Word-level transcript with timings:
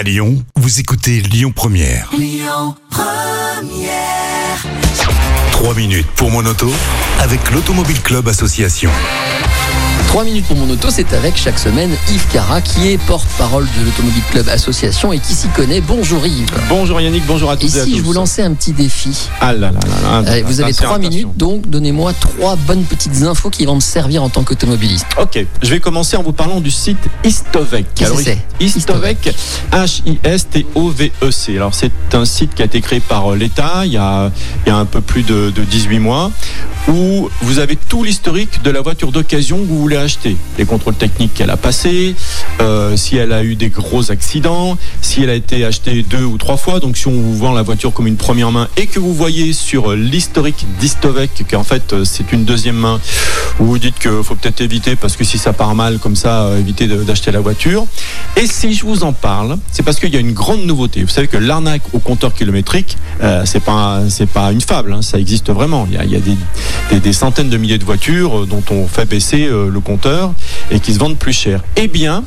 À 0.00 0.02
Lyon, 0.02 0.42
vous 0.56 0.80
écoutez 0.80 1.20
Lyon 1.20 1.52
Première. 1.54 2.08
3 5.52 5.74
minutes 5.74 6.06
pour 6.16 6.30
mon 6.30 6.46
auto 6.46 6.72
avec 7.18 7.50
l'Automobile 7.50 8.00
Club 8.00 8.26
Association. 8.26 8.90
3 10.08 10.24
minutes 10.24 10.46
pour 10.46 10.56
mon 10.56 10.68
auto, 10.68 10.88
c'est 10.90 11.12
avec 11.12 11.36
chaque 11.36 11.58
semaine 11.60 11.90
Yves 12.10 12.26
Cara 12.32 12.60
qui 12.60 12.88
est 12.88 12.98
porte-parole 12.98 13.64
de 13.78 13.84
l'Automobile 13.84 14.22
Club 14.32 14.48
Association 14.48 15.12
et 15.12 15.20
qui 15.20 15.34
s'y 15.34 15.46
connaît. 15.50 15.80
Bonjour 15.80 16.26
Yves. 16.26 16.48
Bonjour 16.68 17.00
Yannick, 17.00 17.24
bonjour 17.26 17.48
à 17.48 17.56
tous 17.56 17.76
Et 17.76 17.78
et 17.78 17.80
à 17.80 17.84
si 17.84 17.92
tous. 17.92 17.98
je 17.98 18.02
vous 18.02 18.12
lançais 18.12 18.42
un 18.42 18.52
petit 18.54 18.72
défi 18.72 19.16
Ah 19.40 19.52
là 19.52 19.70
là 19.70 19.78
là 19.86 20.20
là. 20.22 20.28
Allez, 20.32 20.42
Vous 20.42 20.60
avez 20.60 20.72
c'est 20.72 20.82
3 20.82 20.96
attention. 20.96 21.10
minutes, 21.10 21.36
donc 21.36 21.68
donnez-moi 21.70 22.12
trois 22.14 22.56
bonnes 22.56 22.82
petites 22.82 23.22
infos 23.22 23.50
qui 23.50 23.64
vont 23.66 23.76
me 23.76 23.80
servir 23.80 24.24
en 24.24 24.28
tant 24.30 24.42
qu'automobiliste. 24.42 25.06
Ok, 25.16 25.46
je 25.62 25.70
vais 25.70 25.78
commencer 25.78 26.16
en 26.16 26.24
vous 26.24 26.32
parlant 26.32 26.58
du 26.60 26.72
site 26.72 26.98
Istovec. 27.22 27.86
Qu'est-ce 27.94 28.12
que 28.12 28.22
c'est 28.24 28.38
Istovec, 28.58 29.32
H-I-S-T-O-V-E-C. 29.70 31.52
E 31.52 31.56
Alors 31.56 31.74
c'est 31.74 31.92
un 32.14 32.24
site 32.24 32.54
qui 32.56 32.62
a 32.62 32.64
été 32.64 32.80
créé 32.80 32.98
par 32.98 33.32
euh, 33.32 33.36
l'État 33.36 33.82
il, 33.84 33.92
y 33.92 33.96
a- 33.96 34.32
il 34.66 34.70
y 34.70 34.72
a 34.72 34.76
un 34.76 34.86
peu 34.86 35.00
plus 35.00 35.22
de, 35.22 35.50
de 35.54 35.62
18 35.62 36.00
mois, 36.00 36.32
où 36.88 37.28
vous 37.42 37.58
avez 37.60 37.76
tout 37.76 38.02
l'historique 38.02 38.62
de 38.62 38.70
la 38.70 38.80
voiture 38.80 39.12
d'occasion 39.12 39.58
vous 39.70 39.78
voulez 39.80 39.96
acheter. 39.96 40.36
Les 40.58 40.64
contrôles 40.64 40.94
techniques 40.94 41.34
qu'elle 41.34 41.50
a 41.50 41.56
passés, 41.56 42.14
euh, 42.60 42.96
si 42.96 43.16
elle 43.16 43.32
a 43.32 43.42
eu 43.44 43.54
des 43.54 43.68
gros 43.68 44.10
accidents, 44.10 44.76
si 45.00 45.22
elle 45.22 45.30
a 45.30 45.34
été 45.34 45.64
achetée 45.64 46.02
deux 46.02 46.24
ou 46.24 46.36
trois 46.38 46.56
fois. 46.56 46.80
Donc 46.80 46.96
si 46.96 47.06
on 47.08 47.12
vous 47.12 47.36
vend 47.36 47.52
la 47.52 47.62
voiture 47.62 47.92
comme 47.92 48.06
une 48.06 48.16
première 48.16 48.50
main 48.52 48.68
et 48.76 48.86
que 48.86 48.98
vous 48.98 49.14
voyez 49.14 49.52
sur 49.52 49.92
l'historique 49.94 50.66
d'Istovec 50.78 51.30
qu'en 51.50 51.64
fait 51.64 51.92
euh, 51.92 52.04
c'est 52.04 52.32
une 52.32 52.44
deuxième 52.44 52.76
main, 52.76 53.00
vous 53.58 53.66
vous 53.66 53.78
dites 53.78 53.98
qu'il 53.98 54.22
faut 54.22 54.34
peut-être 54.34 54.60
éviter 54.60 54.96
parce 54.96 55.16
que 55.16 55.24
si 55.24 55.38
ça 55.38 55.52
part 55.52 55.74
mal 55.74 55.98
comme 55.98 56.16
ça, 56.16 56.42
euh, 56.44 56.58
évitez 56.60 56.86
de- 56.86 57.02
d'acheter 57.02 57.30
la 57.30 57.40
voiture. 57.40 57.86
Et 58.36 58.46
si 58.46 58.74
je 58.74 58.84
vous 58.84 59.04
en 59.04 59.12
parle, 59.12 59.56
c'est 59.72 59.82
parce 59.82 59.98
qu'il 60.00 60.12
y 60.12 60.16
a 60.16 60.20
une 60.20 60.32
grande 60.32 60.64
nouveauté. 60.64 61.02
Vous 61.02 61.08
savez 61.08 61.28
que 61.28 61.36
l'arnaque 61.36 61.82
au 61.92 61.98
compteur 61.98 62.34
kilométrique, 62.34 62.96
c'est 63.44 63.62
pas 63.62 64.00
c'est 64.08 64.28
pas 64.28 64.52
une 64.52 64.60
fable, 64.60 64.92
hein, 64.92 65.02
ça 65.02 65.18
existe 65.18 65.50
vraiment. 65.50 65.86
Il 65.90 66.10
y 66.10 66.16
a 66.16 66.20
des, 66.20 66.36
des- 66.90 67.00
des 67.00 67.12
centaines 67.12 67.48
de 67.50 67.56
milliers 67.56 67.78
de 67.78 67.84
voitures 67.84 68.40
euh, 68.42 68.46
dont 68.46 68.62
on 68.70 68.86
fait 68.86 69.04
baisser 69.06 69.46
euh, 69.46 69.68
le 69.70 69.80
compteur 69.80 70.32
et 70.70 70.80
qui 70.80 70.92
se 70.92 70.98
vendent 70.98 71.18
plus 71.18 71.32
cher. 71.32 71.62
Eh 71.76 71.88
bien, 71.88 72.24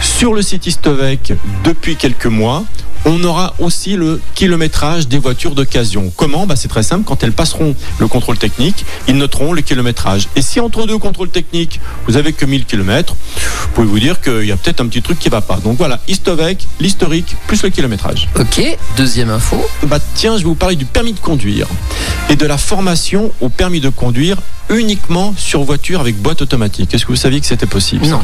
sur 0.00 0.34
le 0.34 0.42
site 0.42 0.66
Istovec, 0.66 1.32
depuis 1.64 1.96
quelques 1.96 2.26
mois, 2.26 2.64
on 3.06 3.22
aura 3.22 3.54
aussi 3.60 3.96
le 3.96 4.20
kilométrage 4.34 5.06
des 5.08 5.18
voitures 5.18 5.54
d'occasion. 5.54 6.12
Comment 6.16 6.46
bah, 6.46 6.56
C'est 6.56 6.68
très 6.68 6.82
simple, 6.82 7.04
quand 7.04 7.22
elles 7.22 7.32
passeront 7.32 7.74
le 7.98 8.08
contrôle 8.08 8.36
technique, 8.36 8.84
ils 9.06 9.16
noteront 9.16 9.52
le 9.52 9.62
kilométrage. 9.62 10.28
Et 10.34 10.42
si 10.42 10.58
entre 10.58 10.86
deux 10.86 10.98
contrôles 10.98 11.30
techniques, 11.30 11.80
vous 12.06 12.16
avez 12.16 12.32
que 12.32 12.44
1000 12.44 12.66
km, 12.66 13.14
vous 13.14 13.68
pouvez 13.74 13.86
vous 13.86 14.00
dire 14.00 14.20
qu'il 14.20 14.44
y 14.44 14.52
a 14.52 14.56
peut-être 14.56 14.80
un 14.80 14.88
petit 14.88 15.02
truc 15.02 15.20
qui 15.20 15.28
va 15.28 15.40
pas. 15.40 15.58
Donc 15.58 15.78
voilà, 15.78 16.00
Istovec, 16.08 16.66
l'historique, 16.80 17.36
plus 17.46 17.62
le 17.62 17.70
kilométrage. 17.70 18.28
Ok, 18.38 18.60
deuxième 18.96 19.30
info. 19.30 19.64
Bah 19.84 20.00
tiens, 20.14 20.32
je 20.32 20.38
vais 20.38 20.48
vous 20.48 20.54
parler 20.56 20.76
du 20.76 20.84
permis 20.84 21.12
de 21.12 21.20
conduire 21.20 21.68
et 22.28 22.34
de 22.34 22.46
la 22.46 22.58
formation 22.58 23.30
au 23.40 23.48
permis 23.48 23.80
de 23.80 23.88
conduire 23.88 24.38
uniquement 24.70 25.34
sur 25.36 25.62
voiture 25.62 26.00
avec 26.00 26.16
boîte 26.20 26.42
automatique. 26.42 26.92
Est-ce 26.94 27.04
que 27.04 27.12
vous 27.12 27.16
saviez 27.16 27.40
que 27.40 27.46
c'était 27.46 27.66
possible 27.66 28.06
Non. 28.06 28.20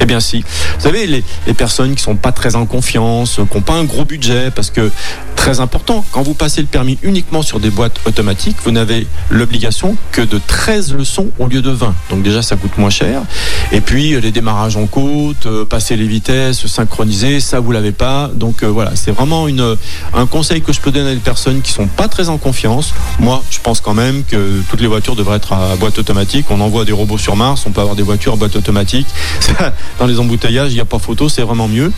Eh 0.00 0.06
bien 0.06 0.20
si. 0.20 0.40
Vous 0.40 0.80
savez, 0.80 1.06
les, 1.06 1.24
les 1.46 1.54
personnes 1.54 1.94
qui 1.94 2.02
sont 2.02 2.16
pas 2.16 2.32
très 2.32 2.56
en 2.56 2.66
confiance, 2.66 3.40
qui 3.50 3.56
n'ont 3.56 3.62
pas 3.62 3.74
un 3.74 3.84
gros 3.84 4.04
budget, 4.04 4.50
parce 4.50 4.70
que 4.70 4.90
très 5.36 5.60
important, 5.60 6.04
quand 6.10 6.22
vous 6.22 6.34
passez 6.34 6.62
le 6.62 6.66
permis 6.66 6.98
uniquement 7.02 7.42
sur 7.42 7.60
des 7.60 7.70
boîtes 7.70 8.00
automatiques, 8.06 8.56
vous 8.64 8.70
n'avez 8.70 9.06
l'obligation 9.30 9.96
que 10.10 10.22
de 10.22 10.40
13 10.44 10.94
leçons 10.94 11.28
au 11.38 11.46
lieu 11.46 11.60
de 11.60 11.70
20. 11.70 11.94
Donc 12.10 12.22
déjà, 12.22 12.40
ça 12.40 12.56
coûte 12.56 12.78
moins 12.78 12.90
cher. 12.90 13.20
Et 13.70 13.80
puis, 13.80 14.18
les 14.20 14.30
démarrages 14.30 14.76
en 14.76 14.86
côte, 14.86 15.46
euh, 15.46 15.64
passer 15.64 15.96
les 15.96 16.06
vitesses, 16.06 16.66
synchroniser, 16.66 17.40
ça, 17.40 17.60
vous 17.60 17.72
l'avez 17.72 17.92
pas. 17.92 18.30
Donc 18.34 18.62
euh, 18.62 18.68
voilà, 18.68 18.96
c'est 18.96 19.10
vraiment 19.10 19.46
une, 19.46 19.76
un 20.14 20.26
conseil 20.26 20.62
que 20.62 20.72
je 20.72 20.80
peux 20.80 20.90
donner 20.90 21.10
à 21.10 21.14
des 21.14 21.20
personnes 21.20 21.60
qui 21.60 21.72
sont 21.72 21.86
pas 21.86 22.08
très 22.08 22.30
en 22.30 22.38
confiance. 22.38 22.94
Moi, 23.20 23.42
je 23.50 23.58
pense 23.60 23.80
quand 23.80 23.94
même 23.94 24.24
que 24.24 24.62
toutes 24.70 24.80
les 24.80 24.86
voitures 24.86 25.14
devraient 25.14 25.36
être 25.36 25.52
à 25.52 25.76
boîte 25.76 25.83
automatique. 25.98 26.46
On 26.50 26.60
envoie 26.60 26.84
des 26.84 26.92
robots 26.92 27.18
sur 27.18 27.36
Mars, 27.36 27.64
on 27.66 27.70
peut 27.70 27.80
avoir 27.80 27.96
des 27.96 28.02
voitures 28.02 28.36
boîte 28.36 28.56
automatique. 28.56 29.06
Dans 29.98 30.06
les 30.06 30.18
embouteillages, 30.18 30.72
il 30.72 30.74
n'y 30.74 30.80
a 30.80 30.84
pas 30.84 30.98
photo, 30.98 31.28
c'est 31.28 31.42
vraiment 31.42 31.68
mieux. 31.68 31.92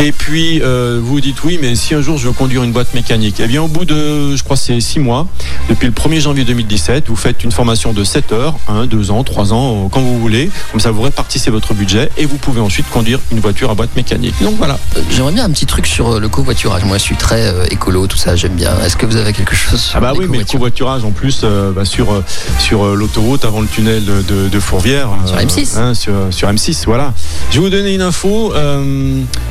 Et 0.00 0.12
puis, 0.12 0.62
euh, 0.62 1.00
vous 1.02 1.20
dites 1.20 1.42
oui, 1.42 1.58
mais 1.60 1.74
si 1.74 1.92
un 1.92 2.00
jour 2.00 2.18
je 2.18 2.28
veux 2.28 2.32
conduire 2.32 2.62
une 2.62 2.70
boîte 2.70 2.94
mécanique, 2.94 3.40
eh 3.40 3.48
bien, 3.48 3.62
au 3.62 3.66
bout 3.66 3.84
de, 3.84 4.36
je 4.36 4.42
crois, 4.44 4.56
c'est 4.56 4.80
6 4.80 5.00
mois, 5.00 5.26
depuis 5.68 5.86
le 5.86 5.92
1er 5.92 6.20
janvier 6.20 6.44
2017, 6.44 7.08
vous 7.08 7.16
faites 7.16 7.42
une 7.42 7.50
formation 7.50 7.92
de 7.92 8.04
7 8.04 8.30
heures, 8.30 8.54
1, 8.68 8.86
2 8.86 9.10
ans, 9.10 9.24
3 9.24 9.52
ans, 9.52 9.86
euh, 9.86 9.88
quand 9.90 10.00
vous 10.00 10.20
voulez. 10.20 10.50
Comme 10.70 10.78
ça, 10.80 10.92
vous 10.92 11.02
répartissez 11.02 11.50
votre 11.50 11.74
budget 11.74 12.10
et 12.16 12.26
vous 12.26 12.36
pouvez 12.36 12.60
ensuite 12.60 12.88
conduire 12.90 13.18
une 13.32 13.40
voiture 13.40 13.70
à 13.70 13.74
boîte 13.74 13.96
mécanique. 13.96 14.34
Donc 14.40 14.54
voilà. 14.56 14.78
Euh, 14.96 15.00
J'aimerais 15.10 15.32
bien 15.32 15.44
un 15.44 15.50
petit 15.50 15.66
truc 15.66 15.86
sur 15.88 16.12
euh, 16.14 16.20
le 16.20 16.28
covoiturage. 16.28 16.84
Moi, 16.84 16.96
je 16.98 17.02
suis 17.02 17.16
très 17.16 17.48
euh, 17.48 17.64
écolo, 17.72 18.06
tout 18.06 18.16
ça, 18.16 18.36
j'aime 18.36 18.54
bien. 18.54 18.78
Est-ce 18.84 18.96
que 18.96 19.04
vous 19.04 19.16
avez 19.16 19.32
quelque 19.32 19.56
chose 19.56 19.80
sur 19.80 19.96
Ah 19.96 20.00
bah 20.00 20.12
oui, 20.16 20.26
mais 20.30 20.38
le 20.38 20.44
covoiturage 20.44 21.04
en 21.04 21.10
plus 21.10 21.40
euh, 21.42 21.72
bah, 21.72 21.84
sur 21.84 22.22
sur 22.60 22.84
l'autoroute 22.94 23.44
avant 23.44 23.60
le 23.62 23.66
tunnel 23.66 24.04
de, 24.04 24.22
de- 24.22 24.48
de 24.48 24.60
Fourvière. 24.60 25.08
Sur 25.26 25.36
M6. 25.38 25.76
hein, 25.76 25.94
sur, 25.94 26.12
sur 26.30 26.48
M6, 26.48 26.84
voilà. 26.86 27.12
Je 27.50 27.56
vais 27.56 27.64
vous 27.64 27.70
donner 27.70 27.94
une 27.94 28.02
info. 28.02 28.52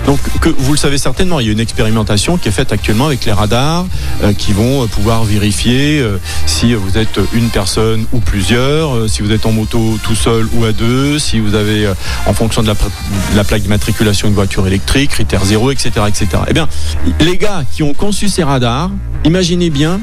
donc 0.05 0.19
que 0.39 0.49
vous 0.49 0.73
le 0.73 0.77
savez 0.77 0.97
certainement, 0.97 1.39
il 1.39 1.47
y 1.47 1.49
a 1.49 1.51
une 1.51 1.59
expérimentation 1.59 2.37
qui 2.37 2.49
est 2.49 2.51
faite 2.51 2.71
actuellement 2.71 3.07
avec 3.07 3.25
les 3.25 3.31
radars 3.31 3.85
euh, 4.23 4.33
qui 4.33 4.53
vont 4.53 4.83
euh, 4.83 4.87
pouvoir 4.87 5.23
vérifier 5.23 5.99
euh, 5.99 6.17
si 6.45 6.73
vous 6.73 6.97
êtes 6.97 7.19
une 7.33 7.49
personne 7.49 8.05
ou 8.11 8.19
plusieurs, 8.19 9.09
si 9.09 9.21
vous 9.21 9.31
êtes 9.31 9.45
en 9.45 9.51
moto 9.51 9.97
tout 10.03 10.15
seul 10.15 10.47
ou 10.53 10.65
à 10.65 10.71
deux, 10.71 11.19
si 11.19 11.39
vous 11.39 11.55
avez 11.55 11.91
en 12.25 12.33
fonction 12.33 12.61
de 12.61 12.67
la, 12.67 12.75
la 13.35 13.43
plaque 13.43 13.61
d'immatriculation 13.61 14.27
une 14.27 14.33
voiture 14.33 14.67
électrique, 14.67 15.11
critère 15.11 15.45
zéro, 15.45 15.71
etc., 15.71 15.91
etc. 16.07 16.27
Eh 16.47 16.53
bien, 16.53 16.67
les 17.19 17.37
gars 17.37 17.63
qui 17.71 17.83
ont 17.83 17.93
conçu 17.93 18.27
ces 18.29 18.43
radars, 18.43 18.91
imaginez 19.23 19.69
bien 19.69 19.99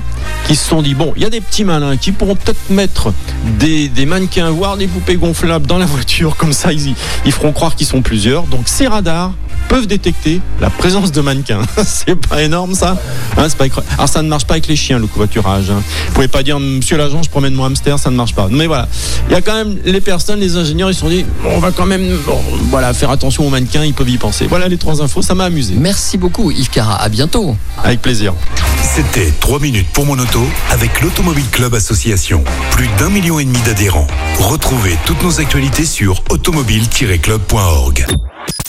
qui 0.47 0.57
se 0.57 0.69
sont 0.69 0.83
dit 0.83 0.95
bon, 0.95 1.13
il 1.17 1.23
y 1.23 1.27
a 1.27 1.31
des 1.31 1.41
petits 1.41 1.65
malins 1.65 1.97
qui 1.97 2.13
pourront 2.13 2.37
peut-être 2.37 2.71
mettre 2.71 3.13
des, 3.59 3.91
mannequins, 4.07 4.51
voire 4.51 4.77
des 4.77 4.87
poupées 4.87 5.17
gonflables 5.17 5.67
dans 5.67 5.79
la 5.79 5.87
voiture, 5.87 6.37
comme 6.37 6.53
ça 6.53 6.71
ils 6.73 7.33
feront 7.33 7.53
croire 7.53 7.75
qu'ils 7.75 7.87
sont 7.87 8.03
plusieurs. 8.03 8.45
Donc 8.45 8.63
ces 8.67 8.87
radars 8.87 9.33
peuvent 9.69 9.87
détecter 9.87 10.41
la 10.61 10.71
présence 10.71 11.13
de 11.13 11.21
mannequins. 11.21 11.63
c'est 11.85 12.15
pas 12.17 12.43
énorme 12.43 12.75
ça 12.75 12.97
Hein, 13.37 13.47
c'est 13.49 13.59
pas 13.59 13.65
incroyable. 13.65 13.95
Alors 13.97 14.09
ça 14.09 14.23
ne 14.23 14.29
marche 14.29 14.45
pas 14.45 14.55
avec 14.55 14.67
les 14.67 14.77
chiens 14.77 14.99
le 14.99 15.07
covoiturage. 15.07 15.71
Hein. 15.71 15.83
Vous 16.09 16.15
pouvez 16.15 16.29
pas 16.29 16.43
dire 16.43 16.61
monsieur 16.61 16.97
l'agent, 16.97 17.23
je 17.23 17.31
promène 17.31 17.55
mon 17.55 17.65
hamster, 17.65 17.99
ça 17.99 18.11
ne 18.11 18.17
marche 18.17 18.35
pas. 18.35 18.49
Mais 18.51 18.67
voilà, 18.67 18.89
il 19.29 19.33
y 19.33 19.37
a 19.37 19.41
quand 19.41 19.55
même 19.55 19.77
les 19.85 20.01
personnes, 20.01 20.41
les 20.41 20.57
ingénieurs, 20.57 20.91
ils 20.91 20.95
se 20.95 21.01
sont 21.01 21.09
dit 21.09 21.25
on 21.45 21.59
va 21.59 21.73
quand 21.73 21.87
même 21.87 22.17
bon, 22.27 22.41
voilà 22.71 22.93
faire 22.95 23.11
attention 23.11 23.47
aux 23.47 23.51
mannequins, 23.51 23.85
ils 23.85 23.95
peuvent 23.95 24.09
y 24.09 24.19
penser. 24.19 24.47
Voilà 24.47 24.69
les 24.69 24.79
trois 24.79 25.03
infos, 25.03 25.23
ça 25.23 25.35
m'a 25.35 25.45
amusé. 25.45 25.75
Merci 25.77 26.19
beaucoup, 26.19 26.51
Yves 26.51 26.71
Cara. 26.71 26.95
À 26.97 27.09
bientôt. 27.09 27.57
Avec 27.83 28.01
plaisir. 28.03 28.35
C'était 28.83 29.33
3 29.41 29.61
minutes 29.61 29.89
pour 29.93 30.07
mon 30.07 30.19
auto 30.19 30.43
avec 30.71 31.01
l'Automobile 31.01 31.49
Club 31.51 31.75
Association. 31.75 32.45
Plus 32.71 32.89
d'un 32.99 33.09
million 33.09 33.39
et 33.39 33.45
demi 33.45 33.59
d'adhérents. 33.63 34.07
Retrouvez 34.39 34.97
toutes 35.05 35.23
nos 35.23 35.41
actualités 35.41 35.85
sur 35.85 36.23
automobile-club.org. 36.31 38.07